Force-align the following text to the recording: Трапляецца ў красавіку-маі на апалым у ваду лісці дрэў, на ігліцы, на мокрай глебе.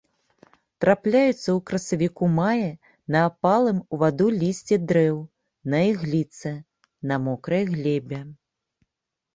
Трапляецца 0.83 1.33
ў 1.33 1.53
красавіку-маі 1.67 2.65
на 3.17 3.21
апалым 3.29 3.83
у 3.85 3.95
ваду 4.05 4.27
лісці 4.41 4.75
дрэў, 4.93 5.21
на 5.75 5.85
ігліцы, 5.93 6.49
на 7.13 7.23
мокрай 7.29 7.63
глебе. 7.77 8.19